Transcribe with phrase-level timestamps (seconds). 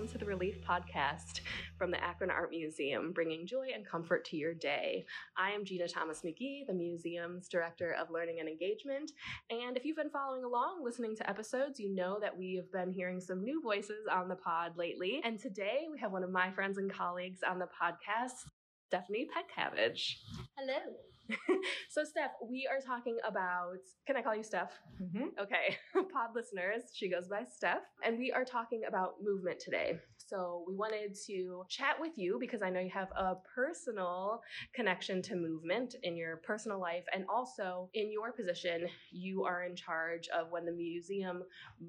[0.00, 1.40] welcome to the Relief Podcast
[1.76, 5.04] from the Akron Art Museum, bringing joy and comfort to your day.
[5.36, 9.12] I am Gina Thomas McGee, the museum's Director of Learning and Engagement.
[9.50, 12.90] And if you've been following along, listening to episodes, you know that we have been
[12.90, 15.20] hearing some new voices on the pod lately.
[15.22, 18.48] And today we have one of my friends and colleagues on the podcast,
[18.88, 20.14] Stephanie Petcavage.
[20.56, 20.78] Hello.
[21.90, 23.78] so, Steph, we are talking about.
[24.06, 24.72] Can I call you Steph?
[25.02, 25.40] Mm-hmm.
[25.40, 25.76] Okay,
[26.12, 29.98] pod listeners, she goes by Steph, and we are talking about movement today.
[30.16, 34.40] So, we wanted to chat with you because I know you have a personal
[34.74, 39.76] connection to movement in your personal life, and also in your position, you are in
[39.76, 41.42] charge of when the museum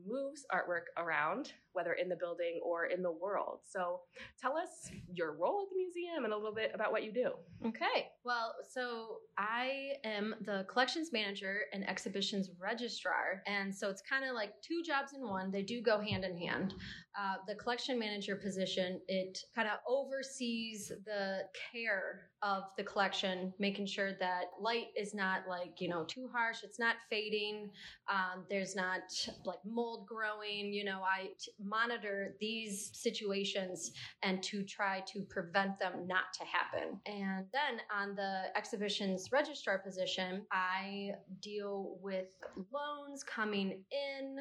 [0.05, 3.59] moves artwork around, whether in the building or in the world.
[3.67, 4.01] So,
[4.39, 7.31] tell us your role at the museum and a little bit about what you do.
[7.67, 8.07] Okay.
[8.23, 13.41] Well, so I am the collections manager and exhibitions registrar.
[13.47, 15.51] And so it's kind of like two jobs in one.
[15.51, 16.73] They do go hand in hand.
[17.19, 21.41] Uh, the collection manager position, it kind of oversees the
[21.71, 26.57] care of the collection, making sure that light is not like, you know, too harsh,
[26.63, 27.69] it's not fading,
[28.09, 29.01] um, there's not
[29.45, 30.73] like mold growing.
[30.73, 33.91] You know, I t- monitor these situations
[34.23, 36.99] and to try to prevent them not to happen.
[37.05, 42.27] And then on the exhibitions registrar position, I deal with
[42.71, 44.37] loans coming in,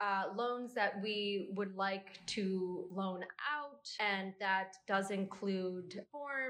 [0.00, 6.02] uh, loans that we would like to loan out, and that does include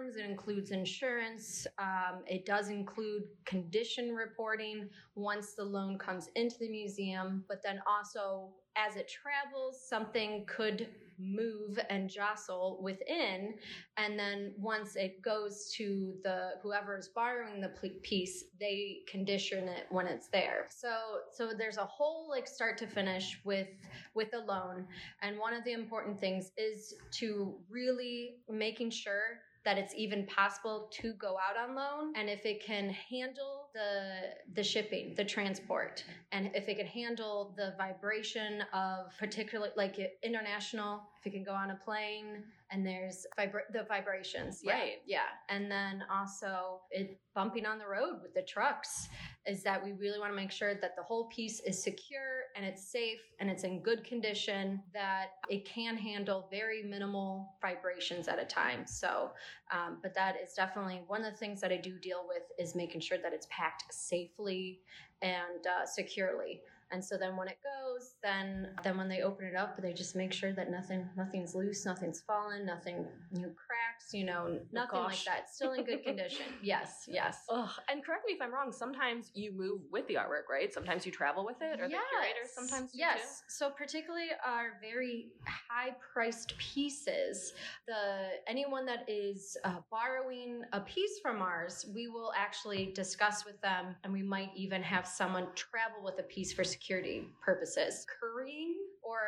[0.03, 6.57] forms, it includes insurance, um, it does include condition reporting once the loan comes into
[6.59, 13.55] the museum, but then also as it travels, something could move and jostle within
[13.97, 17.71] and then once it goes to the whoever is borrowing the
[18.03, 20.67] piece they condition it when it's there.
[20.71, 20.89] So
[21.31, 23.69] so there's a whole like start to finish with
[24.15, 24.87] with a loan
[25.21, 30.89] and one of the important things is to really making sure that it's even possible
[30.91, 36.05] to go out on loan and if it can handle the the shipping the transport
[36.33, 41.53] and if it can handle the vibration of particularly like international if it can go
[41.53, 44.93] on a plane and there's vibra- the vibrations yeah, Right.
[45.07, 45.29] yeah.
[45.49, 49.09] And then also it bumping on the road with the trucks
[49.47, 52.65] is that we really want to make sure that the whole piece is secure and
[52.65, 58.39] it's safe and it's in good condition that it can handle very minimal vibrations at
[58.39, 58.87] a time.
[58.87, 59.31] So
[59.71, 62.75] um, but that is definitely one of the things that i do deal with is
[62.75, 64.81] making sure that it's packed safely
[65.23, 66.61] and uh, securely
[66.93, 70.15] and so then when it goes then then when they open it up they just
[70.17, 75.25] make sure that nothing nothing's loose nothing's fallen nothing new cracks you know nothing like
[75.25, 77.71] that still in good condition yes yes Ugh.
[77.89, 78.73] And correct me if I'm wrong.
[78.73, 80.73] Sometimes you move with the artwork, right?
[80.73, 85.95] Sometimes you travel with it, or the curators sometimes yes so particularly our very high
[86.13, 87.53] priced pieces
[87.87, 93.61] the anyone that is uh, borrowing a piece from ours we will actually discuss with
[93.61, 98.07] them and we might even have someone travel with a piece for security purposes.
[98.21, 99.19] Currying or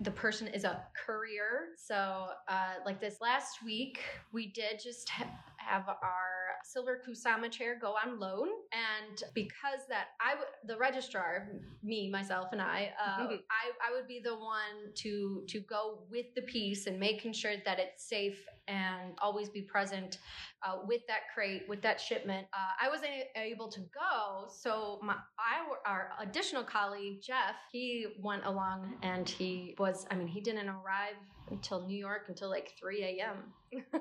[0.00, 1.68] the person is a courier.
[1.76, 4.00] So uh, like this last week
[4.32, 8.48] we did just ha- have our silver kusama chair go on loan.
[8.72, 11.48] And because that i would the registrar
[11.82, 16.26] me myself and i uh, I, I would be the one to to go with
[16.34, 20.18] the piece and making sure that it's safe and always be present
[20.62, 22.46] uh, with that crate with that shipment.
[22.52, 28.44] Uh, i wasn't able to go so my I, our additional colleague jeff he went
[28.44, 31.16] along and he was i mean he didn't arrive
[31.50, 33.36] until new york until like 3 a.m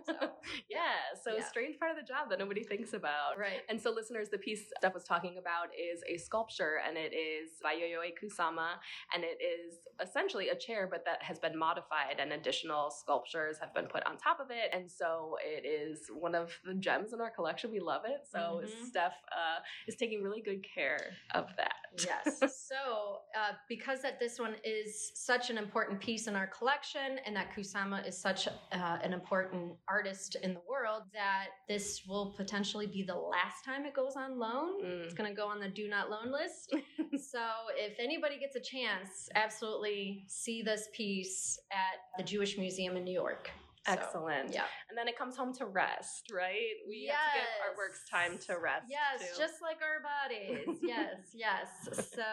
[0.03, 0.13] So,
[0.69, 0.79] yeah.
[1.23, 1.43] So Yeah.
[1.45, 3.37] strange part of the job that nobody thinks about.
[3.37, 7.13] right And so, listeners, the piece Steph was talking about is a sculpture, and it
[7.13, 8.69] is by Yayoi Kusama,
[9.13, 13.71] and it is essentially a chair, but that has been modified, and additional sculptures have
[13.75, 14.73] been put on top of it.
[14.73, 17.69] And so, it is one of the gems in our collection.
[17.71, 18.21] We love it.
[18.33, 18.87] So, Mhm.
[18.89, 21.75] Steph uh, is taking really good care of that.
[22.07, 22.39] yes
[22.71, 27.35] so uh, because that this one is such an important piece in our collection and
[27.39, 32.85] that kusama is such uh, an important artist in the world that this will potentially
[32.85, 34.83] be the last time it goes on loan.
[34.83, 35.03] Mm.
[35.05, 36.75] it's going to go on the do not loan list.
[37.17, 37.39] So
[37.75, 43.13] if anybody gets a chance absolutely see this piece at the jewish museum in new
[43.13, 43.49] york
[43.89, 44.53] So, Excellent.
[44.53, 46.75] yeah And then it comes home to rest, right?
[46.87, 48.85] We have to give our works time to rest.
[48.89, 49.41] Yes, too.
[49.41, 50.79] just like our bodies.
[50.83, 51.67] yes, yes.
[52.13, 52.23] So,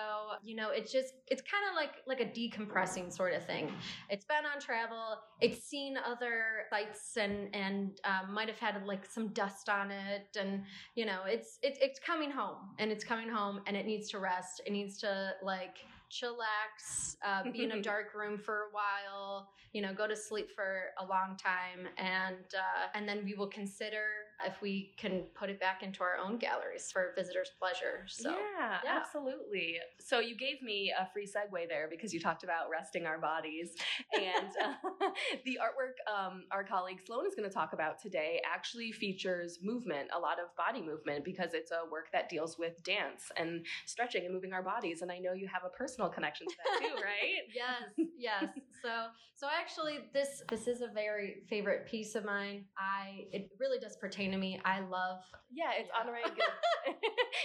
[0.44, 3.73] you know, it's just it's kind of like like a decompressing sort of thing.
[4.11, 5.19] It's been on travel.
[5.41, 10.37] It's seen other sites and and um, might have had like some dust on it,
[10.38, 10.62] and
[10.94, 14.19] you know, it's it's it's coming home and it's coming home and it needs to
[14.19, 14.61] rest.
[14.67, 15.76] It needs to like
[16.11, 20.50] chillax, uh, be in a dark room for a while, you know, go to sleep
[20.55, 24.05] for a long time, and uh, and then we will consider
[24.47, 28.05] if we can put it back into our own galleries for visitors' pleasure.
[28.06, 28.99] So yeah, yeah.
[28.99, 29.79] absolutely.
[29.99, 33.75] So you gave me a free segue there because you talked about resting our bodies,
[34.14, 35.09] and uh,
[35.44, 40.09] the artwork um, our colleague Sloan is going to talk about today actually features movement,
[40.14, 44.25] a lot of body movement, because it's a work that deals with dance and stretching
[44.25, 45.02] and moving our bodies.
[45.02, 47.43] And I know you have a personal connection to that too, right?
[47.55, 48.45] yes, yes.
[48.83, 52.65] So, so actually, this this is a very favorite piece of mine.
[52.79, 54.61] I it really does pertain to me.
[54.65, 55.21] I love.
[55.51, 56.01] Yeah, it's Yeah.
[56.03, 56.17] Honore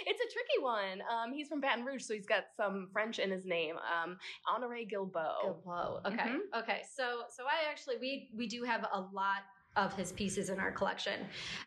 [0.06, 1.02] it's a tricky one.
[1.12, 3.76] Um, he's from Baton Rouge, so he's got some French in his name.
[3.78, 4.18] Um,
[4.54, 5.62] Honore Guilbeau.
[5.66, 6.06] Gilbo.
[6.06, 6.60] Okay, Mhm.
[6.60, 6.82] okay.
[6.96, 9.44] So, so I actually we we do have a lot
[9.78, 11.22] of his pieces in our collection,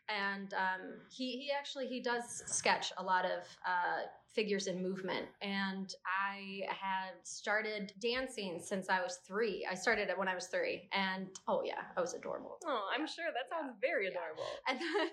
[0.09, 4.03] and um, he he actually he does sketch a lot of uh,
[4.35, 5.27] figures in movement.
[5.43, 9.67] And I had started dancing since I was three.
[9.71, 12.59] I started it when I was three, and oh yeah, I was adorable.
[12.67, 14.11] Oh, I'm sure that sounds very Yeah.
[14.11, 14.45] adorable.
[14.69, 15.11] And the,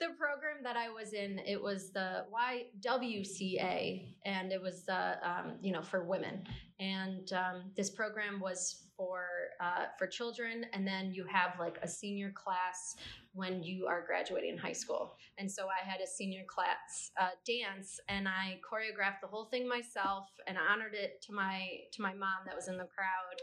[0.06, 5.54] the program that I was in, it was the YWCA, and it was uh, um,
[5.62, 6.44] you know for women.
[6.80, 9.24] And um, this program was for
[9.60, 12.96] uh, for children, and then you have like a senior class
[13.34, 15.16] when you are graduating high school.
[15.38, 19.68] And so I had a senior class uh, dance, and I choreographed the whole thing
[19.68, 23.40] myself, and honored it to my to my mom that was in the crowd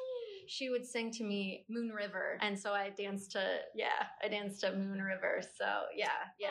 [0.52, 2.38] she would sing to me Moon River.
[2.42, 5.42] And so I danced to, yeah, I danced to Moon River.
[5.58, 6.08] So yeah,
[6.40, 6.50] yeah.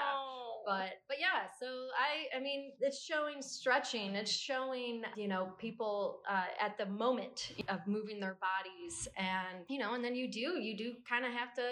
[0.66, 4.14] But but yeah, so I I mean it's showing stretching.
[4.14, 9.78] It's showing you know people uh, at the moment of moving their bodies, and you
[9.78, 11.68] know, and then you do you do kind of have to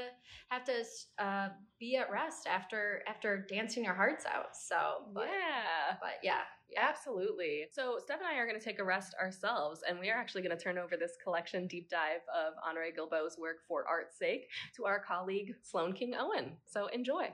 [0.49, 1.49] have to uh,
[1.79, 4.57] be at rest after after dancing your hearts out.
[4.57, 4.77] So
[5.13, 5.97] but, yeah.
[6.01, 6.41] but yeah,
[6.77, 7.67] Absolutely.
[7.73, 10.43] So, Steph and I are going to take a rest ourselves, and we are actually
[10.43, 14.49] going to turn over this collection deep dive of Honore Guilbeau's work for art's sake
[14.77, 16.53] to our colleague Sloan King Owen.
[16.67, 17.29] So, enjoy.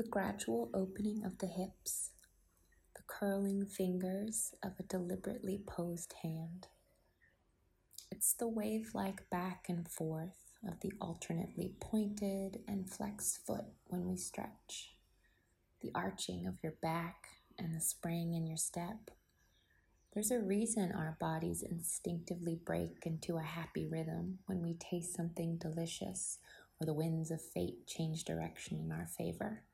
[0.00, 2.12] The gradual opening of the hips,
[2.96, 6.68] the curling fingers of a deliberately posed hand.
[8.10, 14.08] It's the wave like back and forth of the alternately pointed and flexed foot when
[14.08, 14.94] we stretch,
[15.82, 17.26] the arching of your back
[17.58, 19.10] and the spring in your step.
[20.14, 25.58] There's a reason our bodies instinctively break into a happy rhythm when we taste something
[25.58, 26.38] delicious
[26.80, 29.64] or the winds of fate change direction in our favor.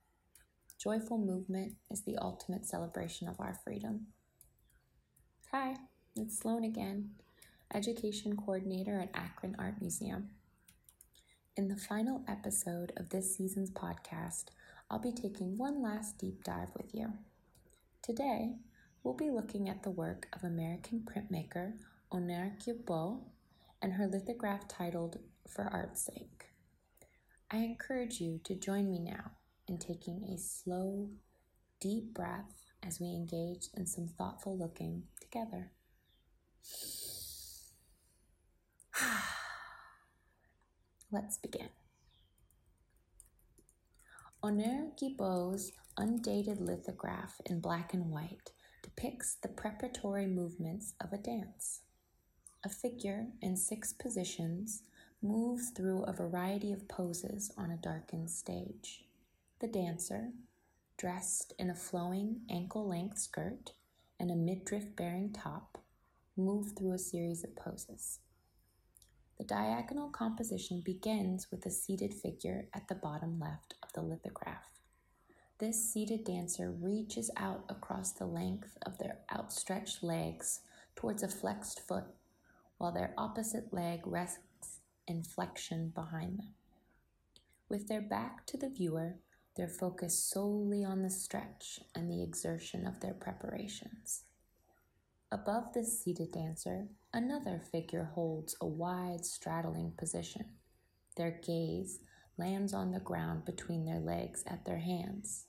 [0.79, 4.09] Joyful movement is the ultimate celebration of our freedom.
[5.51, 5.77] Hi,
[6.15, 7.13] it's Sloan again,
[7.73, 10.29] Education Coordinator at Akron Art Museum.
[11.57, 14.49] In the final episode of this season's podcast,
[14.91, 17.15] I'll be taking one last deep dive with you.
[18.03, 18.57] Today,
[19.03, 21.73] we'll be looking at the work of American printmaker
[22.13, 23.21] Honore Guilbeau
[23.81, 26.51] and her lithograph titled For Art's Sake.
[27.51, 29.31] I encourage you to join me now
[29.69, 31.11] in taking a slow,
[31.81, 35.73] deep breath as we engage in some thoughtful looking together.
[41.13, 41.69] Let's begin.
[44.43, 51.81] Honore Guilbeau's undated lithograph in black and white depicts the preparatory movements of a dance.
[52.65, 54.83] A figure in six positions
[55.23, 59.06] moves through a variety of poses on a darkened stage.
[59.59, 60.33] The dancer,
[60.99, 63.73] dressed in a flowing ankle length skirt
[64.21, 65.79] and a midriff bearing top,
[66.37, 68.19] move through a series of poses.
[69.39, 74.69] The diagonal composition begins with a seated figure at the bottom left of the lithograph.
[75.59, 80.61] This seated dancer reaches out across the length of their outstretched legs
[80.95, 82.05] towards a flexed foot,
[82.77, 86.55] while their opposite leg rests in flexion behind them.
[87.71, 89.17] With their back to the viewer,
[89.57, 94.25] they're focused solely on the stretch and the exertion of their preparations.
[95.33, 100.45] Above this seated dancer, another figure holds a wide straddling position.
[101.17, 101.99] Their gaze
[102.39, 105.47] lands on the ground between their legs at their hands,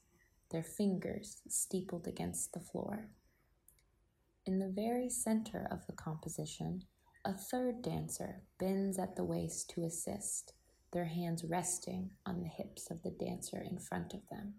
[0.52, 3.10] their fingers steepled against the floor.
[4.46, 6.84] In the very center of the composition,
[7.26, 10.54] a third dancer bends at the waist to assist,
[10.94, 14.56] their hands resting on the hips of the dancer in front of them.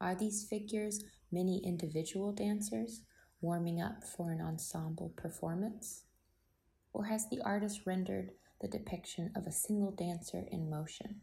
[0.00, 3.02] Are these figures many individual dancers
[3.40, 6.04] warming up for an ensemble performance?
[6.92, 11.22] Or has the artist rendered the depiction of a single dancer in motion?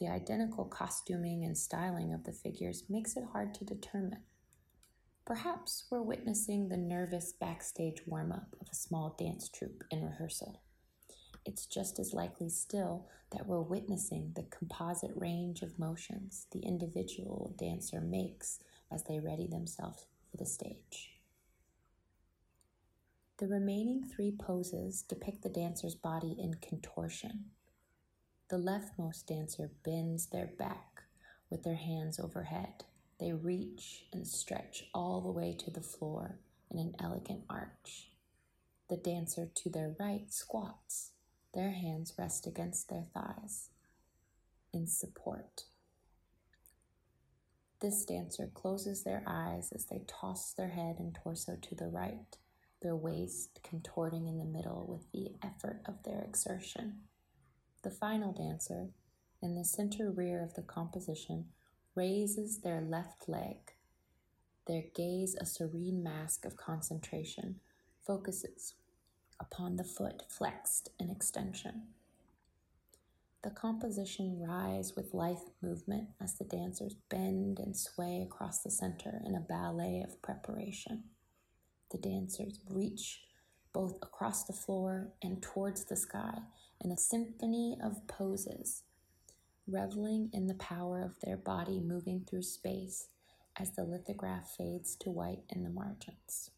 [0.00, 4.22] the identical costuming and styling of the figures makes it hard to determine.
[5.26, 10.62] Perhaps we're witnessing the nervous backstage warm up of a small dance troupe in rehearsal.
[11.44, 17.54] It's just as likely still that we're witnessing the composite range of motions the individual
[17.58, 18.58] dancer makes
[18.90, 21.20] as they ready themselves for the stage.
[23.38, 27.46] The remaining three poses depict the dancer's body in contortion.
[28.50, 31.04] The leftmost dancer bends their back
[31.48, 32.84] with their hands overhead.
[33.18, 36.38] They reach and stretch all the way to the floor
[36.70, 38.10] in an elegant arch.
[38.88, 41.09] The dancer to their right squats.
[41.52, 43.70] Their hands rest against their thighs
[44.72, 45.64] in support.
[47.80, 52.36] This dancer closes their eyes as they toss their head and torso to the right,
[52.82, 57.00] their waist contorting in the middle with the effort of their exertion.
[57.82, 58.90] The final dancer,
[59.42, 61.46] in the center rear of the composition,
[61.94, 63.56] raises their left leg.
[64.66, 67.60] Their gaze, a serene mask of concentration,
[68.06, 68.74] focuses
[69.40, 71.88] upon the foot flexed in extension.
[73.42, 79.22] The composition rise with life movement as the dancers bend and sway across the center
[79.24, 81.04] in a ballet of preparation.
[81.90, 83.22] The dancers reach
[83.72, 86.40] both across the floor and towards the sky
[86.84, 88.82] in a symphony of poses,
[89.66, 93.08] reveling in the power of their body moving through space
[93.56, 96.50] as the lithograph fades to white in the margins.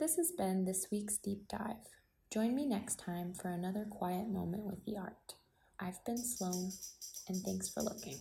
[0.00, 1.76] This has been this week's deep dive.
[2.32, 5.34] Join me next time for another quiet moment with the art.
[5.78, 6.72] I've been Sloan,
[7.28, 8.18] and thanks for looking.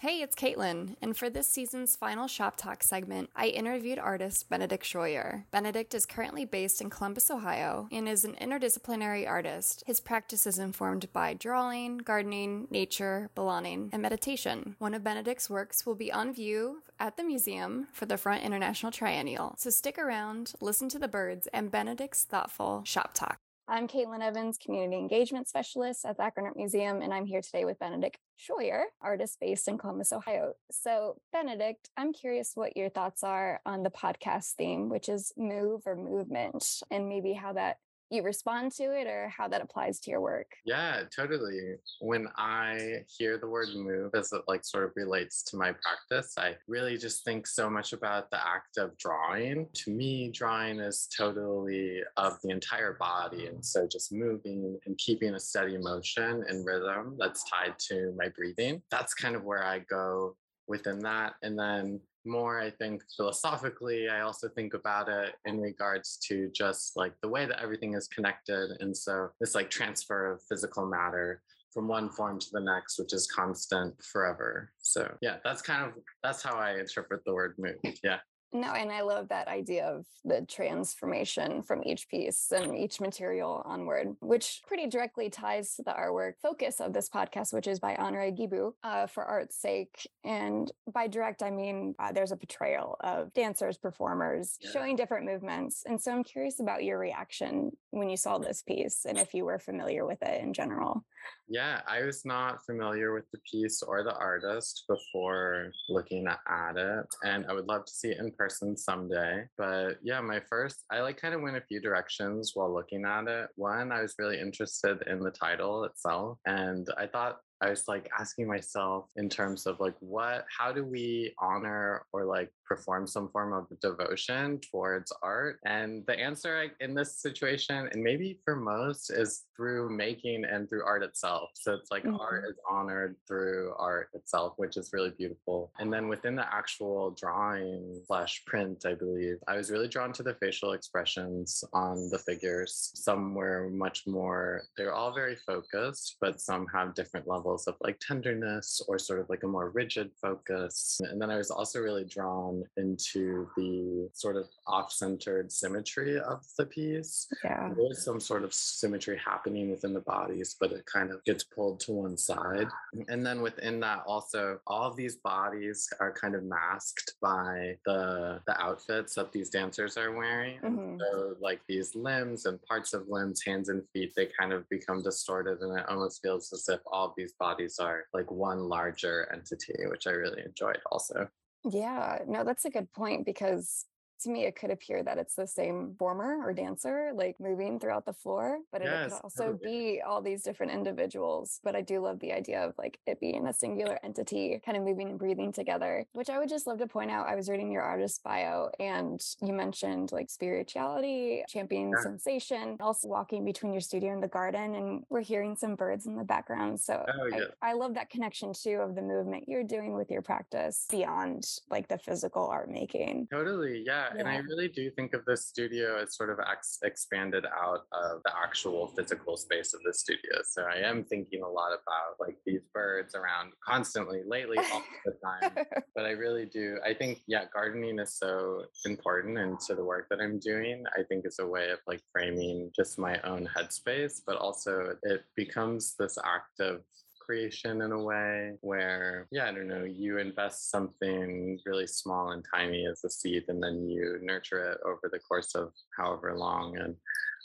[0.00, 4.84] Hey, it's Caitlin, and for this season's final Shop Talk segment, I interviewed artist Benedict
[4.84, 5.44] Scheuer.
[5.50, 9.82] Benedict is currently based in Columbus, Ohio, and is an interdisciplinary artist.
[9.86, 14.76] His practice is informed by drawing, gardening, nature, belonging, and meditation.
[14.78, 18.92] One of Benedict's works will be on view at the museum for the Front International
[18.92, 23.38] Triennial, so stick around, listen to the birds, and Benedict's thoughtful Shop Talk.
[23.68, 27.64] I'm Caitlin Evans, Community Engagement Specialist at the Akron Art Museum, and I'm here today
[27.64, 30.52] with Benedict Scheuer, artist based in Columbus, Ohio.
[30.70, 35.82] So, Benedict, I'm curious what your thoughts are on the podcast theme, which is move
[35.84, 37.78] or movement, and maybe how that
[38.10, 40.52] you respond to it or how that applies to your work.
[40.64, 41.74] Yeah, totally.
[42.00, 46.34] When I hear the word move as it like sort of relates to my practice,
[46.38, 49.68] I really just think so much about the act of drawing.
[49.72, 53.46] To me, drawing is totally of the entire body.
[53.46, 58.28] And so just moving and keeping a steady motion and rhythm that's tied to my
[58.28, 58.82] breathing.
[58.90, 60.36] That's kind of where I go
[60.68, 61.34] within that.
[61.42, 66.96] And then more i think philosophically i also think about it in regards to just
[66.96, 71.42] like the way that everything is connected and so this like transfer of physical matter
[71.76, 74.72] from one form to the next which is constant forever.
[74.78, 75.92] So yeah that's kind of
[76.22, 77.76] that's how i interpret the word move.
[78.02, 78.18] Yeah
[78.52, 83.62] no, and I love that idea of the transformation from each piece and each material
[83.64, 87.96] onward, which pretty directly ties to the artwork focus of this podcast, which is by
[87.96, 90.08] Honore Guilbeau uh, for art's sake.
[90.24, 94.70] And by direct, I mean uh, there's a portrayal of dancers, performers yeah.
[94.70, 95.82] showing different movements.
[95.86, 99.44] And so I'm curious about your reaction when you saw this piece and if you
[99.44, 101.04] were familiar with it in general.
[101.48, 107.06] Yeah, I was not familiar with the piece or the artist before looking at it,
[107.22, 109.44] and I would love to see it in person someday.
[109.56, 113.28] But yeah, my first, I like kind of went a few directions while looking at
[113.28, 113.48] it.
[113.54, 118.10] One, I was really interested in the title itself, and I thought I was like
[118.18, 123.28] asking myself in terms of like what how do we honor or like perform some
[123.28, 125.58] form of devotion towards art?
[125.64, 130.84] And the answer in this situation and maybe for most is through making and through
[130.84, 131.50] art itself.
[131.54, 132.20] So it's like mm-hmm.
[132.20, 135.72] art is honored through art itself which is really beautiful.
[135.78, 140.22] And then within the actual drawing slash print i believe i was really drawn to
[140.22, 142.92] the facial expressions on the figures.
[142.94, 147.76] Some were much more they're all very focused but some have different levels levels of
[147.80, 151.00] like tenderness or sort of like a more rigid focus.
[151.10, 156.44] And then I was also really drawn into the sort of off centered symmetry of
[156.58, 157.28] the piece.
[157.44, 157.70] Yeah.
[157.76, 161.44] There is some sort of symmetry happening within the bodies, but it kind of gets
[161.44, 162.68] pulled to one side.
[163.08, 168.40] And then within that, also, all of these bodies are kind of masked by the,
[168.46, 170.58] the outfits that these dancers are wearing.
[170.60, 170.98] Mm-hmm.
[171.00, 175.02] So, like these limbs and parts of limbs, hands and feet, they kind of become
[175.02, 179.28] distorted, and it almost feels as if all of these bodies are like one larger
[179.32, 181.28] entity, which I really enjoyed also.
[181.64, 183.86] Yeah, no, that's a good point because
[184.20, 188.04] to me, it could appear that it's the same performer or dancer, like moving throughout
[188.06, 189.96] the floor, but it Yes, could also totally.
[189.96, 191.60] be all these different individuals.
[191.62, 194.84] But I do love the idea of like it being a singular entity, kind of
[194.84, 197.26] moving and breathing together, which I would just love to point out.
[197.28, 202.02] I was reading your artist bio and you mentioned like spirituality, championing Yeah.
[202.02, 204.74] sensation, also walking between your studio and the garden.
[204.74, 206.80] And we're hearing some birds in the background.
[206.80, 207.44] So Oh, I, yeah.
[207.62, 211.88] I love that connection too of the movement you're doing with your practice beyond like
[211.88, 213.28] the physical art making.
[213.30, 214.05] Totally, yeah.
[214.18, 218.22] And I really do think of the studio as sort of ex- expanded out of
[218.24, 220.42] the actual physical space of the studio.
[220.44, 225.12] So I am thinking a lot about like these birds around constantly lately, all the
[225.24, 225.64] time.
[225.94, 226.78] But I really do.
[226.84, 230.84] I think, yeah, gardening is so important into the work that I'm doing.
[230.98, 235.24] I think it's a way of like framing just my own headspace, but also it
[235.36, 236.82] becomes this act of
[237.26, 242.44] creation in a way where, yeah, I don't know, you invest something really small and
[242.54, 246.78] tiny as a seed and then you nurture it over the course of however long.
[246.78, 246.94] And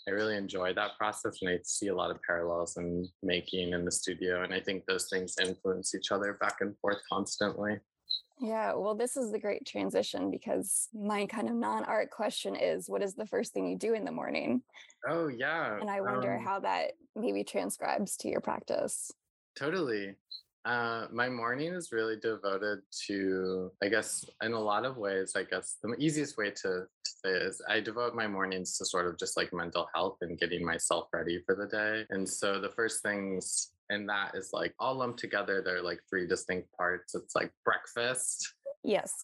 [0.08, 3.84] I really enjoy that process and I see a lot of parallels in making in
[3.84, 4.44] the studio.
[4.44, 7.80] And I think those things influence each other back and forth constantly.
[8.40, 12.90] Yeah, well, this is the great transition because my kind of non art question is
[12.90, 14.64] what is the first thing you do in the morning?
[15.08, 15.80] Oh, yeah.
[15.80, 19.12] And I wonder um, how that maybe transcribes to your practice.
[19.58, 20.16] Totally.
[20.64, 25.44] Uh, my morning is really devoted to, I guess, in a lot of ways, I
[25.44, 29.18] guess the easiest way to, to say is I devote my mornings to sort of
[29.18, 32.06] just like mental health and getting myself ready for the day.
[32.12, 35.62] And so the first things in that is like all lumped together.
[35.64, 37.16] They're like three distinct parts.
[37.16, 39.24] It's like breakfast, Yes.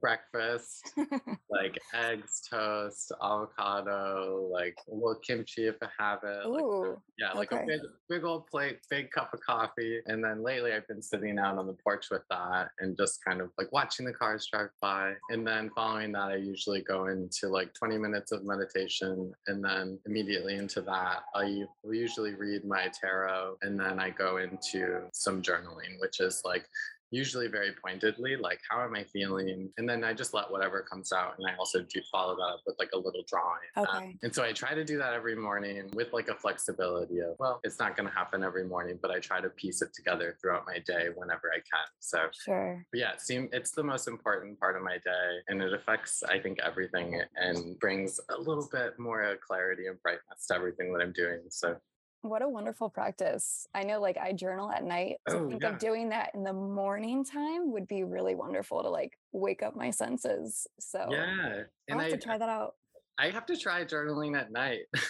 [0.00, 0.92] breakfast,
[1.50, 6.46] like eggs, toast, avocado, like a little kimchi if I have it.
[6.46, 7.62] Like, yeah, like okay.
[7.62, 10.00] a big, big old plate, big cup of coffee.
[10.06, 13.40] And then lately I've been sitting out on the porch with that and just kind
[13.40, 15.14] of like watching the cars drive by.
[15.30, 19.32] And then following that, I usually go into like 20 minutes of meditation.
[19.46, 23.56] And then immediately into that, I usually read my tarot.
[23.62, 26.66] And then I go into some journaling, which is like,
[27.12, 31.12] usually very pointedly like how am i feeling and then i just let whatever comes
[31.12, 34.16] out and i also do follow that up with like a little drawing Um, Okay.
[34.22, 37.60] and so i try to do that every morning with like a flexibility of well
[37.64, 40.64] it's not going to happen every morning but i try to piece it together throughout
[40.66, 42.84] my day whenever i can so Sure.
[42.94, 46.38] yeah, it seem it's the most important part of my day, and it affects I
[46.40, 51.12] think everything, and brings a little bit more clarity and brightness to everything that I'm
[51.12, 51.40] doing.
[51.50, 51.76] So
[52.22, 53.66] What a wonderful practice.
[53.74, 55.16] I know like I journal at night.
[55.28, 55.70] So Oh, think yeah.
[55.70, 59.74] of doing that in the morning time would be really wonderful to like wake up
[59.74, 60.66] my senses.
[60.78, 62.76] So yeah, I'll have I to try that out.
[63.18, 64.82] I have to try journaling at night.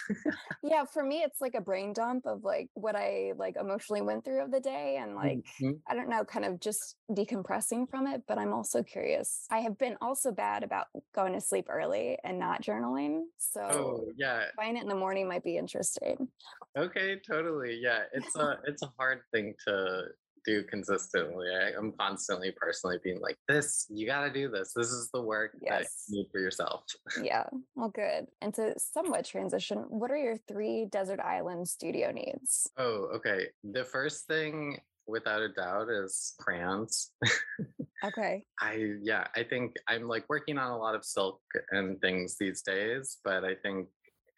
[0.64, 4.24] Yeah, for me it's like a brain dump of like what I like emotionally went
[4.24, 5.80] through of the day and like Mhm.
[5.88, 8.22] I don't know, kind of just decompressing from it.
[8.28, 9.44] But I'm also curious.
[9.50, 13.22] I have been also bad about going to sleep early and not journaling.
[13.38, 16.28] So oh yeah, trying it in the morning might be interesting.
[16.78, 17.78] okay, totally.
[17.82, 20.04] Yeah, it's a it's a hard thing to
[20.44, 21.46] do consistently.
[21.48, 24.72] I, I'm constantly personally being like, this, you got to do this.
[24.74, 26.84] This is the work that you need for yourself.
[27.22, 28.26] Yeah, well, good.
[28.40, 32.68] And to somewhat transition, what are your three desert island studio needs?
[32.76, 33.46] Oh, okay.
[33.64, 37.10] The first thing, without a doubt, is crayons.
[38.04, 38.44] Okay.
[38.60, 42.62] I yeah, I think I'm like working on a lot of silk and things these
[42.62, 43.88] days, but I think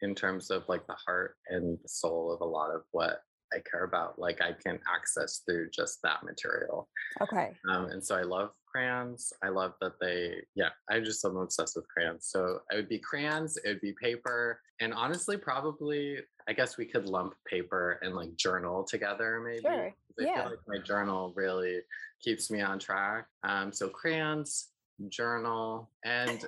[0.02, 3.22] in terms of like the heart and the soul of a lot of what
[3.54, 6.88] I care about, like I can access through just that material.
[7.20, 7.52] Okay.
[7.68, 9.32] Um, and so I love crayons.
[9.42, 12.26] I love that they, yeah, I just am obsessed with crayons.
[12.26, 16.84] So it would be crayons, it would be paper, and honestly, probably, I guess we
[16.84, 19.62] could lump paper and like journal together, maybe.
[19.62, 19.94] Sure.
[20.18, 20.42] Yeah.
[20.42, 21.80] feel like my journal really
[22.22, 23.26] keeps me on track.
[23.42, 24.68] Um, so crayons,
[25.08, 26.44] journal, and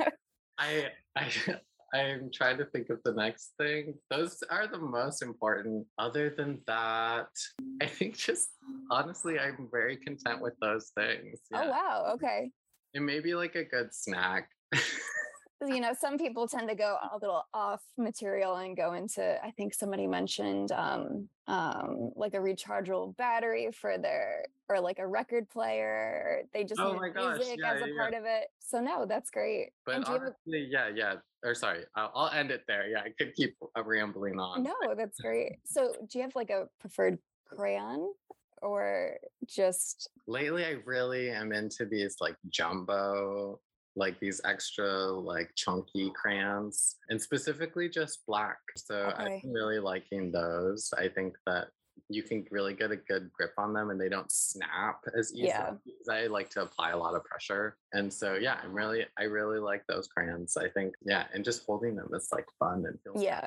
[0.58, 1.30] I, I,
[1.94, 3.94] I'm trying to think of the next thing.
[4.10, 5.86] Those are the most important.
[5.98, 7.28] Other than that,
[7.80, 8.50] I think just
[8.90, 11.40] honestly, I'm very content with those things.
[11.52, 12.10] Oh, wow.
[12.14, 12.50] Okay.
[12.94, 14.50] And maybe like a good snack.
[15.66, 19.50] you know some people tend to go a little off material and go into i
[19.50, 25.48] think somebody mentioned um um like a rechargeable battery for their or like a record
[25.48, 28.48] player or they just Oh my gosh, music yeah, as a yeah, part of it
[28.60, 31.14] so no that's great But and do you have yeah, yeah.
[31.44, 32.88] Or sorry, I'll, I'll end it there.
[32.88, 34.62] Yeah, I could keep rambling on.
[34.64, 38.12] no that's great so do you have like a preferred crayon
[38.60, 39.16] or
[39.46, 43.60] just Lately, I really am into these like jumbo,
[43.98, 48.58] like these extra like chunky crayons, and specifically just black.
[48.76, 49.42] So Okay.
[49.44, 50.92] I'm really liking those.
[50.96, 51.68] I think that
[52.08, 55.48] you can really get a good grip on them and they don't snap as easily.
[55.48, 55.72] Yeah.
[56.10, 57.76] I like to apply a lot of pressure.
[57.92, 60.56] And so yeah, I'm really I really like those crayons.
[60.56, 63.46] I think yeah, and just holding them is like fun and feels Yeah.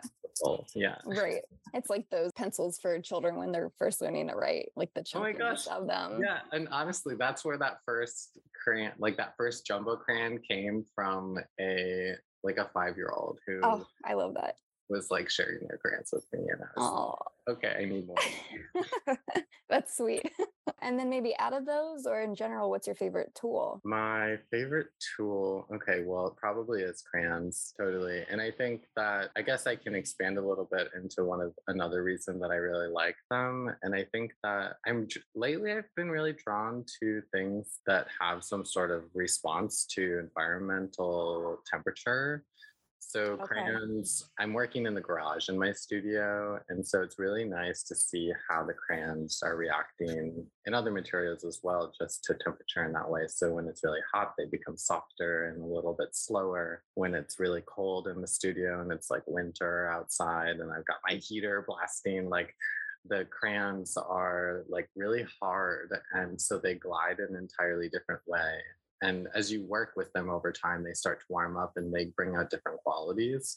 [0.75, 0.95] Yeah.
[1.05, 1.41] Right.
[1.73, 5.19] It's like those pencils for children when they're first learning to write, like the Oh
[5.21, 6.19] my chunkiness gosh, of them.
[6.21, 11.37] Yeah, and honestly, that's where that first crayon, like that first jumbo crayon, came from
[11.59, 14.55] a like a five year old oh, who Oh, I love that.
[14.91, 17.15] Was like sharing their crayons with me, and I was Oh,
[17.47, 19.17] like, okay, I need more.
[19.69, 20.29] that's sweet.
[20.81, 23.81] and then maybe out of those, or in general, what's your favorite tool?
[23.83, 28.25] My favorite tool, okay, well, it probably is crayons, totally.
[28.29, 31.53] And I think that I guess I can expand a little bit into one of
[31.67, 33.73] another reason that I really like them.
[33.81, 38.65] And I think that I'm lately I've been really drawn to things that have some
[38.65, 42.43] sort of response to environmental temperature.
[43.03, 43.71] So Okay.
[43.75, 47.95] crayons, I'm working in the garage in my studio, and so it's really nice to
[47.95, 52.93] see how the crayons are reacting in other materials as well, just to temperature in
[52.93, 53.27] that way.
[53.27, 56.83] So when it's really hot, they become softer and a little bit slower.
[56.93, 60.99] When it's really cold in the studio and it's like winter outside, and I've got
[61.05, 62.55] my heater blasting, like
[63.05, 68.61] the crayons are like really hard, and so they glide in an entirely different way
[69.01, 72.05] and as you work with them over time they start to warm up and they
[72.15, 73.55] bring out different qualities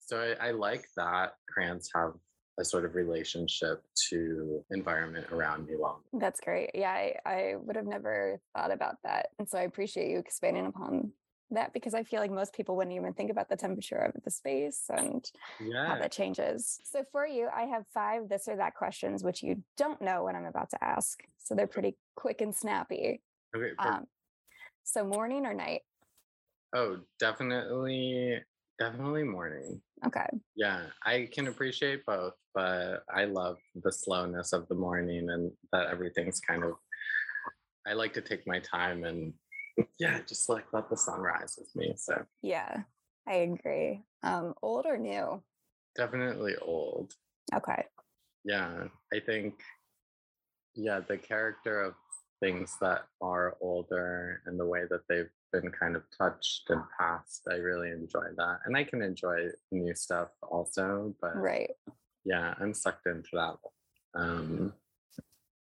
[0.00, 2.12] so i, I like that crayons have
[2.58, 6.70] a sort of relationship to environment around me while That's great.
[6.74, 9.28] Yeah, I, I would have never thought about that.
[9.38, 11.12] And so I appreciate you expanding upon
[11.50, 14.30] that because I feel like most people wouldn't even think about the temperature of the
[14.30, 15.24] space and
[15.86, 16.78] how that changes.
[16.84, 20.34] So for you, I have five this or that questions, which you don't know what
[20.34, 21.22] I'm about to ask.
[21.38, 23.20] So they're pretty quick and snappy.
[23.54, 24.06] okay Um,
[24.86, 25.82] so morning or night?
[26.74, 28.38] oh definitely
[28.78, 30.26] definitely morning Okay.
[30.56, 35.86] yeah i can appreciate both but i love the slowness of the morning and that
[35.86, 36.72] everything's kind of
[37.86, 39.32] i like to take my time and
[40.00, 42.82] yeah just like let the sun rise with me so Yeah,
[43.28, 44.02] I agree.
[44.22, 45.40] Um, old or new?
[45.94, 47.14] definitely old
[47.54, 47.84] Okay.
[48.44, 49.54] yeah i think
[50.74, 51.94] yeah the character of
[52.40, 57.42] things that are older and the way that they've been kind of touched and passed
[57.50, 61.70] i really enjoy that and i can enjoy new stuff also but Right.
[62.24, 63.56] yeah i'm sucked into that
[64.14, 64.72] um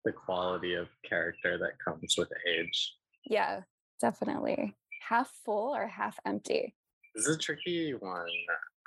[0.04, 3.62] the quality of character that comes with age Yeah,
[4.00, 4.76] definitely.
[5.08, 6.74] Half full or half empty?
[7.14, 8.26] this is a tricky one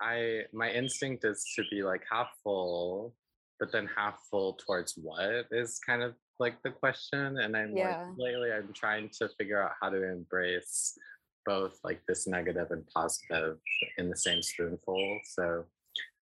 [0.02, 3.16] i my instinct is to be like half full
[3.60, 8.08] but then half full towards what is kind of like the question and i'm Yeah.
[8.08, 10.98] like lately i'm trying to figure out how to embrace
[11.46, 13.58] both like this negative and positive
[13.98, 15.66] in the same spoonful so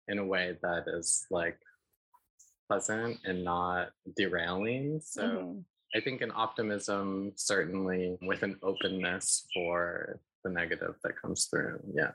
[0.08, 1.58] in a way that is like
[2.68, 5.64] pleasant and not derailing so Mhm.
[5.94, 11.80] I think an optimism, certainly with an openness for the negative that comes through.
[11.94, 12.12] Yeah,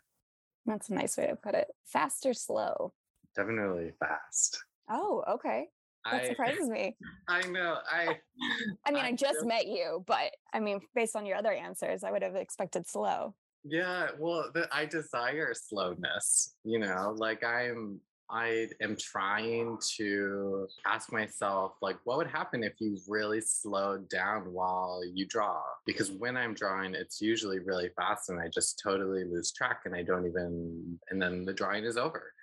[0.68, 1.76] That's a nice way to put it.
[1.86, 2.94] Fast or slow?
[3.36, 4.63] definitely fast.
[4.89, 5.72] Oh, okay.
[6.06, 6.96] That I, surprises me.
[7.28, 7.78] I know.
[7.89, 8.18] I,
[8.86, 12.04] I mean, I I just met you, but I mean, based on your other answers,
[12.04, 13.34] I would have expected slow.
[13.63, 14.08] yeah.
[14.20, 16.56] Well, the, I desire slowness.
[16.63, 18.00] You know, like I'm.
[18.30, 24.52] I am trying to ask myself, like, what would happen if you really slowed down
[24.52, 25.62] while you draw?
[25.86, 29.94] Because when I'm drawing, it's usually really fast and I just totally lose track and
[29.94, 32.34] I don't even, and then the drawing is over.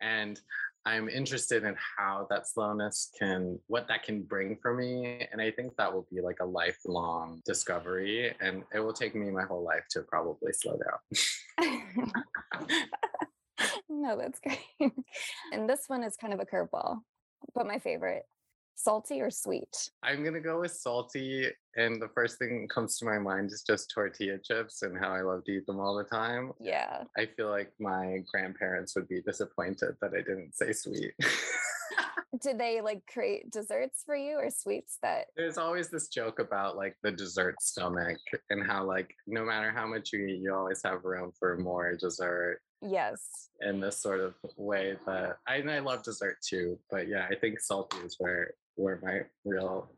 [0.00, 0.40] And
[0.86, 5.26] I'm interested in how that slowness can, what that can bring for me.
[5.30, 8.34] And I think that will be like a lifelong discovery.
[8.40, 10.78] And it will take me my whole life to probably slow
[11.58, 11.78] down.
[13.88, 14.92] no, that's great.
[15.52, 17.00] and this one is kind of a curveball,
[17.54, 18.24] but my favorite
[18.82, 19.90] salty or sweet?
[20.02, 23.62] I'm gonna go with salty, and the first thing that comes to my mind is
[23.66, 26.52] just tortilla chips and how I love to eat them all the time.
[26.60, 27.04] Yeah.
[27.16, 31.12] I feel like my grandparents would be disappointed that I didn't say sweet.
[32.40, 35.26] Did they like create desserts for you or sweets that?
[35.36, 38.18] There's always this joke about like the dessert stomach
[38.50, 41.96] and how like no matter how much you eat, you always have room for more
[41.96, 43.50] dessert Yes.
[43.60, 46.78] in this sort of way that I, I love dessert too.
[46.90, 49.90] But yeah, I think salty is where where my real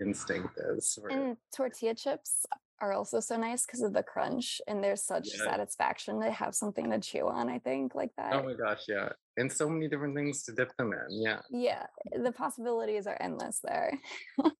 [0.00, 0.98] instinct is.
[1.10, 2.46] And tortilla chips
[2.80, 5.44] are also so nice because of the crunch, and there's such Yeah.
[5.50, 7.48] satisfaction to have something to chew on.
[7.48, 8.32] I think like that.
[8.34, 9.08] Oh my gosh, yeah.
[9.36, 11.20] And so many different things to dip them in.
[11.22, 11.40] Yeah.
[11.50, 11.86] Yeah,
[12.16, 13.92] the possibilities are endless there.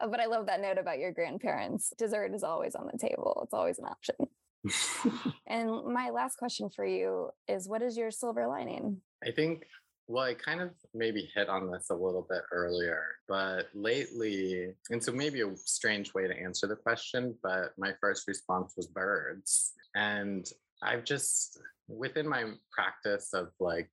[0.00, 1.92] Uh, but I love that note about your grandparents.
[1.96, 3.40] Dessert is always on the table.
[3.44, 4.16] It's always an option.
[5.46, 9.00] And my last question for you is what is your silver lining?
[9.24, 9.64] I think
[10.08, 15.02] well, I kind of maybe hit on this a little bit earlier, but lately, and
[15.02, 19.72] so maybe a strange way to answer the question, but my first response was birds.
[19.94, 20.46] And
[20.82, 23.90] I've just, within my practice of like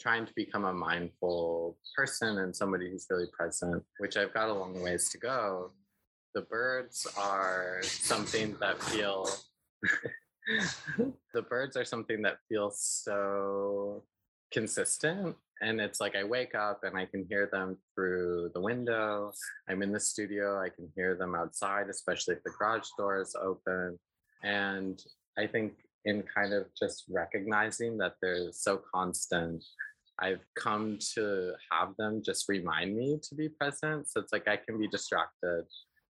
[0.00, 4.54] trying to become a mindful person and somebody who's really present, which I've got a
[4.54, 5.72] long ways to go,
[6.34, 9.28] the birds are something that feel.
[11.34, 14.04] the birds are something that feels so
[14.56, 19.30] consistent and it's like i wake up and i can hear them through the window
[19.68, 23.36] i'm in the studio i can hear them outside especially if the garage door is
[23.38, 23.98] open
[24.44, 25.02] and
[25.36, 25.74] i think
[26.06, 29.62] in kind of just recognizing that they're so constant
[30.20, 34.56] i've come to have them just remind me to be present so it's like i
[34.56, 35.64] can be distracted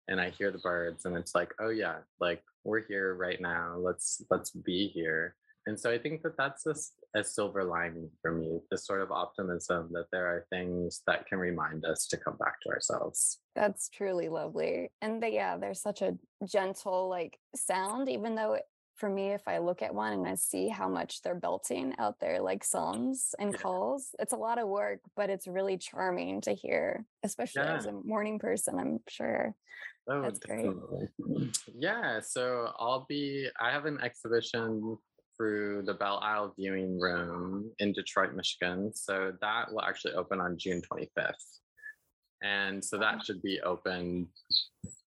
[0.08, 3.76] and i hear the birds and it's like oh yeah like we're here right now
[3.78, 8.32] let's let's be here and so i think that that's just a silver lining for
[8.32, 12.36] me this sort of optimism that there are things that can remind us to come
[12.36, 14.90] back to ourselves That's truly lovely.
[15.02, 18.64] And they, yeah, they're such a gentle like sound, even though it,
[18.96, 22.16] for me, if I look at one and I see how much they're belting out
[22.18, 23.58] there like psalms and Yeah.
[23.60, 27.92] calls, it's a lot of work, but it's really charming to hear, especially as a
[27.92, 29.54] morning person, I'm sure.
[30.08, 30.72] Oh, That's great.
[31.76, 34.96] Yeah, so I'll be, I have an exhibition
[35.36, 38.92] through the Belle Isle Viewing Room in Detroit, Michigan.
[38.94, 41.34] So that will actually open on June 25th.
[42.42, 44.28] And so that should be open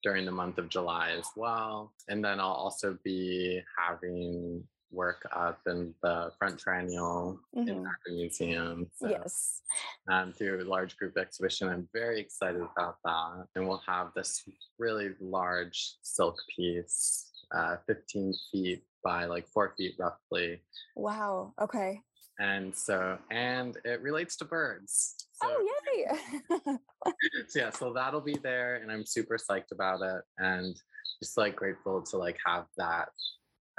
[0.03, 1.93] during the month of July as well.
[2.07, 7.83] And then I'll also be having work up in the front triennial in Mhm.
[7.83, 8.89] the Akron Museum.
[8.95, 9.61] So Yes.
[10.07, 11.69] um, through a large group exhibition.
[11.69, 13.47] I'm very excited about that.
[13.53, 14.43] And we'll have this
[14.79, 20.61] really large silk piece, uh, 15 feet by like four feet roughly.
[20.95, 21.53] Wow.
[21.61, 22.01] Okay.
[22.39, 25.15] And so, and it relates to birds.
[25.41, 26.17] So, oh, yay.
[26.49, 26.79] so
[27.55, 30.75] yeah, so that'll be there and I'm super psyched about it and
[31.21, 33.09] just like grateful to like have that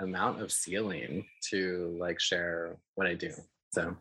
[0.00, 3.32] amount of ceiling to like share what I do.
[3.72, 3.96] So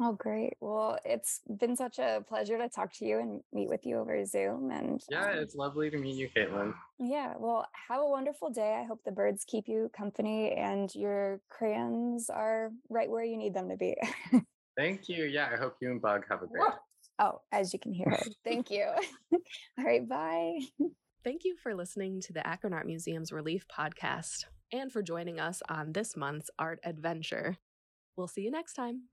[0.00, 0.54] oh, great.
[0.60, 4.24] Well, it's been such a pleasure to talk to you and meet with you over
[4.24, 4.70] Zoom.
[4.70, 6.74] And yeah, um, it's lovely to meet you, Caitlin.
[6.98, 8.78] Yeah, well, have a wonderful day.
[8.80, 13.54] I hope the birds keep you company and your crayons are right where you need
[13.54, 13.94] them to be.
[14.76, 15.24] Thank you.
[15.24, 16.76] Yeah, I hope you and Bug have a great day.
[17.20, 18.22] oh, as you can hear her.
[18.44, 18.84] Thank you.
[19.78, 20.58] All right, bye.
[21.22, 25.62] Thank you for listening to the Akron Art Museum's Relief podcast and for joining us
[25.68, 27.56] on this month's art adventure.
[28.16, 29.04] We'll see you next time.